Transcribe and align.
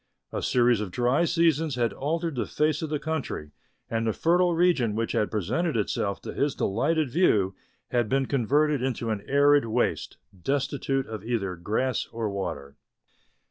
A 0.31 0.41
series 0.41 0.81
of 0.81 0.89
dry 0.89 1.25
seasons 1.25 1.75
had 1.75 1.93
altered 1.93 2.33
the 2.33 2.47
face 2.47 2.81
of 2.81 2.89
the 2.89 2.97
country, 2.97 3.51
and 3.87 4.07
the 4.07 4.13
fertile 4.13 4.55
region 4.55 4.95
which 4.95 5.11
had 5.11 5.29
presented 5.29 5.77
itself 5.77 6.19
to 6.23 6.33
his 6.33 6.55
delighted 6.55 7.11
view 7.11 7.53
had 7.91 8.09
been 8.09 8.25
converted 8.25 8.81
into 8.81 9.11
an 9.11 9.21
arid 9.27 9.65
waste, 9.65 10.17
destitute 10.43 11.05
of 11.05 11.23
either 11.23 11.55
grass 11.55 12.07
or 12.11 12.31
water. 12.31 12.77